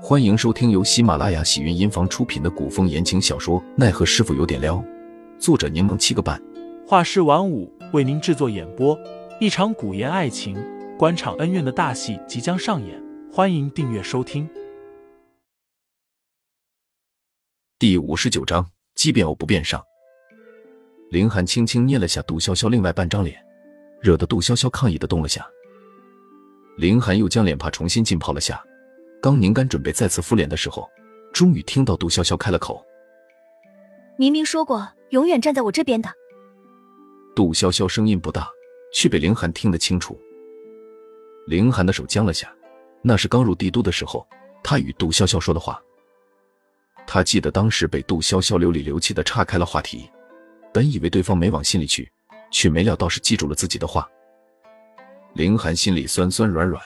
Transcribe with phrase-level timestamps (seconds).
[0.00, 4.76] 欢迎收听由喜马拉雅喜云音房出品的古风言情小说《奈何师傅有点撩》，
[5.40, 6.40] 作者柠檬七个半，
[6.86, 8.96] 画师晚舞为您制作演播。
[9.40, 10.56] 一场古言爱情、
[10.96, 14.48] 官场恩怨的大戏即将上演，欢迎订阅收听。
[17.76, 19.82] 第五十九章，即便我不变上。
[21.10, 23.36] 林寒轻轻捏了下杜潇潇另外半张脸，
[24.00, 25.44] 惹得杜潇潇抗议的动了下。
[26.76, 28.62] 林寒又将脸帕重新浸泡了下。
[29.20, 30.88] 刚宁干准备再次敷脸的时候，
[31.32, 32.84] 终于听到杜潇潇开了口
[34.16, 36.08] ：“明明说过永远站在我这边的。”
[37.34, 38.48] 杜潇潇声音不大，
[38.92, 40.18] 却被凌寒听得清楚。
[41.46, 42.52] 凌寒的手僵了下，
[43.02, 44.26] 那是刚入帝都的时候，
[44.62, 45.82] 他与杜潇潇说的话。
[47.06, 50.10] 他记得当时被杜潇潇流里流气的岔开了话题，
[50.72, 52.10] 本以为对方没往心里去，
[52.50, 54.08] 却没料到是记住了自己的话。
[55.34, 56.82] 凌寒心里酸酸软软，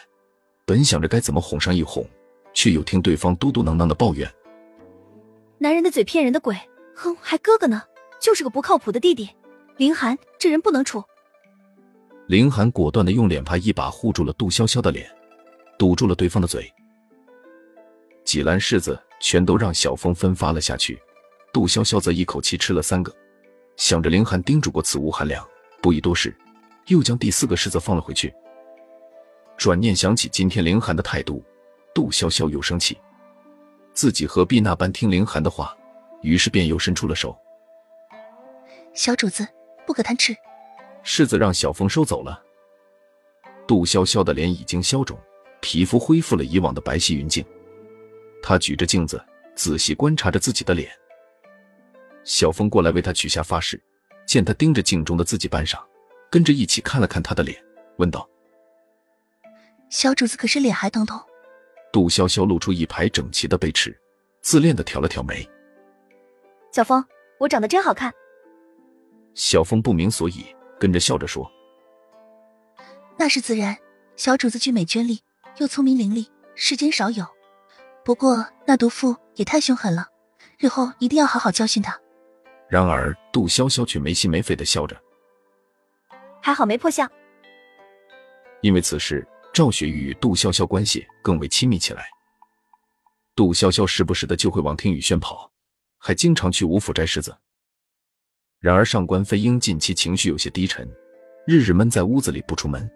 [0.65, 2.09] 本想着该怎么哄上一哄。
[2.55, 4.31] 却又听对方嘟嘟囔囔的抱怨
[5.59, 6.57] ：“男人的嘴骗人的鬼，
[6.95, 7.83] 哼，还哥哥呢，
[8.21, 9.31] 就是个不靠谱的弟弟。
[9.77, 11.03] 林寒这人不能处。”
[12.29, 15.11] 林寒果断的用脸帕一把护住了杜潇潇的脸，
[15.79, 16.73] 堵住了对方的嘴。
[18.25, 21.01] 几篮柿子全都让小峰分发了下去，
[21.53, 23.13] 杜潇潇则一口气吃了三个。
[23.77, 25.47] 想着林寒叮嘱过此物寒凉，
[25.83, 26.35] 不宜多事，
[26.87, 28.33] 又将第四个柿子放了回去。
[29.57, 31.43] 转念想起今天林寒的态度。
[31.95, 32.99] 杜潇潇又生气，
[33.93, 35.77] 自己何必那般听凌寒的话？
[36.23, 37.37] 于是便又伸出了手。
[38.95, 39.47] 小主子，
[39.85, 40.33] 不可贪吃。
[41.05, 42.41] 柿子让小风收走了。
[43.67, 45.19] 杜潇潇的脸已经消肿，
[45.61, 47.45] 皮肤恢复了以往的白皙匀净。
[48.41, 49.21] 他举着镜子，
[49.57, 50.91] 仔细观察着自己的脸。
[52.23, 53.83] 小风过来为他取下发饰，
[54.25, 55.77] 见他盯着镜中的自己半晌，
[56.31, 57.61] 跟着一起看了看他的脸，
[57.97, 58.29] 问道
[59.91, 61.21] ：“小主子可是脸还疼痛？”
[61.93, 63.95] 杜潇潇露出一排整齐的背齿，
[64.41, 65.47] 自恋的挑了挑眉。
[66.73, 67.05] 小峰，
[67.39, 68.11] 我长得真好看。
[69.35, 70.47] 小峰不明所以，
[70.81, 71.51] 跟着笑着说
[73.19, 73.77] ：“那是自然。
[74.17, 75.21] 小主子俊美娟丽，
[75.59, 77.27] 又聪明伶俐，世间少有。
[78.05, 80.09] 不过那毒妇也太凶狠了，
[80.59, 81.99] 日后一定要好好教训她。”
[82.69, 84.97] 然而杜潇潇却没心没肺的笑着
[86.41, 87.11] ：“还好没破相。”
[88.63, 89.27] 因为此事。
[89.53, 92.07] 赵雪与杜潇潇关系更为亲密起来。
[93.37, 95.51] 杜潇潇时不时的就会往听雨轩跑，
[95.99, 97.37] 还经常去吴府摘柿子。
[98.61, 100.89] 然而上官飞鹰近期情绪有些低沉，
[101.47, 102.91] 日日闷在屋子里不出门。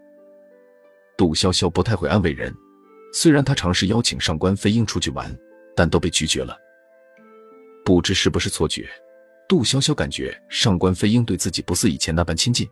[1.16, 2.54] 杜潇潇不太会安慰人，
[3.12, 5.34] 虽然他尝试邀请上官飞鹰出去玩，
[5.74, 6.56] 但都被拒绝了。
[7.84, 8.88] 不知是不是错觉，
[9.46, 12.66] 杜潇潇感觉上官飞鹰对自己不似以前那般亲近，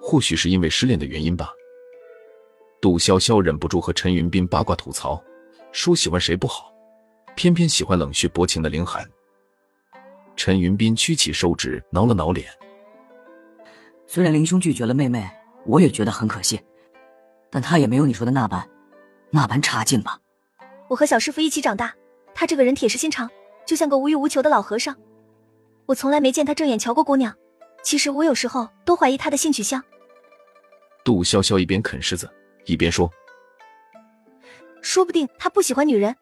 [0.00, 1.50] 或许是因为失恋的原因吧。
[2.82, 5.22] 杜潇潇忍不住和陈云斌八卦吐槽，
[5.70, 6.74] 说喜欢谁不好，
[7.36, 9.08] 偏偏喜欢冷血薄情的凌寒。
[10.34, 12.48] 陈云斌屈起手指挠了挠脸，
[14.08, 15.30] 虽然林兄拒绝了妹妹，
[15.64, 16.60] 我也觉得很可惜，
[17.52, 18.68] 但他也没有你说的那般，
[19.30, 20.18] 那般差劲吧？
[20.88, 21.94] 我和小师傅一起长大，
[22.34, 23.30] 他这个人铁石心肠，
[23.64, 24.92] 就像个无欲无求的老和尚。
[25.86, 27.32] 我从来没见他正眼瞧过姑娘，
[27.84, 29.80] 其实我有时候都怀疑他的性取向。
[31.04, 32.28] 杜潇潇一边啃柿子。
[32.64, 33.10] 一边说
[34.80, 36.14] ：“说不定他不喜欢女人。”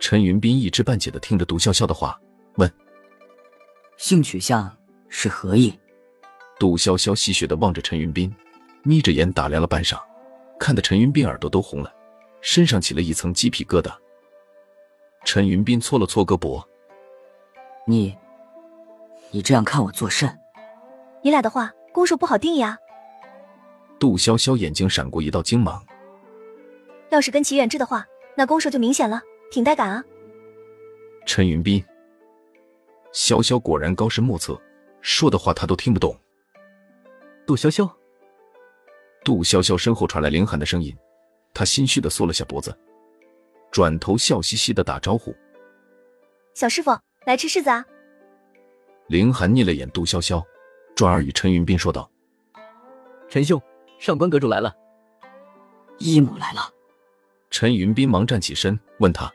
[0.00, 2.20] 陈云斌一知半解的听着杜潇潇的话，
[2.56, 2.70] 问
[3.96, 4.76] ：“性取向
[5.08, 5.78] 是何意？”
[6.58, 8.34] 杜潇潇戏谑的望着陈云斌，
[8.82, 9.98] 眯着眼打量了半晌，
[10.58, 11.92] 看得陈云斌耳朵都红了，
[12.40, 13.92] 身上起了一层鸡皮疙瘩。
[15.24, 16.62] 陈云斌搓了搓胳膊
[17.88, 18.16] ：“你，
[19.30, 20.38] 你这样看我作甚？
[21.22, 22.78] 你俩的话，攻受不好定呀。”
[24.04, 25.82] 杜潇潇眼睛闪过一道精芒。
[27.08, 28.04] 要是跟齐远志的话，
[28.36, 29.18] 那攻受就明显了，
[29.50, 30.04] 挺带感啊。
[31.24, 31.82] 陈云斌，
[33.14, 34.60] 潇潇果然高深莫测，
[35.00, 36.14] 说的话他都听不懂。
[37.46, 37.90] 杜潇潇，
[39.24, 40.94] 杜潇潇身后传来凌寒的声音，
[41.54, 42.78] 他心虚的缩了下脖子，
[43.70, 45.34] 转头笑嘻嘻的打招呼
[46.52, 46.90] ：“小师傅，
[47.24, 47.82] 来吃柿子啊。”
[49.08, 50.44] 凌寒睨了眼杜潇潇，
[50.94, 52.10] 转而与陈云斌说道
[53.30, 53.58] ：“陈兄。”
[53.98, 54.74] 上官阁主来了，
[55.98, 56.72] 义母来了。
[57.50, 59.32] 陈云斌忙站起身，问他：“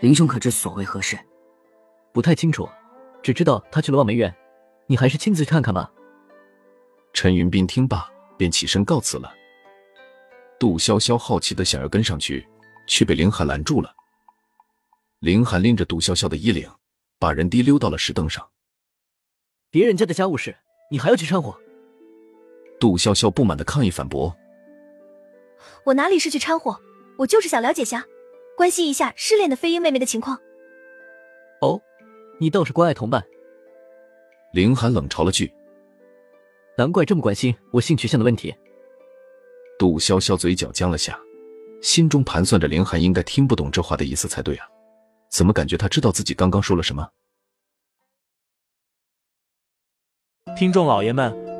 [0.00, 1.18] 林兄可知所为何事？”
[2.12, 2.68] 不太清楚，
[3.22, 4.34] 只知道他去了望梅院。
[4.86, 5.92] 你还是亲自去看看吧。
[7.12, 9.34] 陈云斌听罢，便起身告辞了。
[10.58, 12.46] 杜潇潇好奇的想要跟上去，
[12.86, 13.94] 却被林寒拦住了。
[15.18, 16.70] 林寒拎着杜潇潇的衣领，
[17.18, 18.48] 把人提溜到了石凳上。
[19.70, 20.56] 别人家的家务事，
[20.90, 21.58] 你还要去掺和？
[22.78, 24.36] 杜潇潇不满的抗议反驳
[25.84, 26.78] ：“我哪里是去掺和，
[27.18, 28.04] 我就是想了解下，
[28.56, 30.38] 关心一下失恋的飞鹰妹妹的情况。
[31.60, 31.80] 哦，
[32.38, 33.24] 你倒是关爱同伴。
[34.52, 35.52] 凌寒冷嘲了句，
[36.76, 38.54] 难怪这么关心我性取向的问题。
[39.78, 41.18] 杜潇潇嘴角僵了下，
[41.82, 44.66] 心中盘算着凌寒应该听不懂这话的意思才对啊，
[45.30, 47.08] 怎么感觉他知道自己刚刚说了什么？
[50.56, 51.34] 听众老爷们，